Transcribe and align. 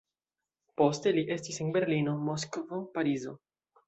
Poste 0.81 1.11
li 1.17 1.23
estis 1.35 1.61
en 1.65 1.69
Berlino, 1.75 2.15
Moskvo, 2.31 2.81
Parizo. 2.97 3.35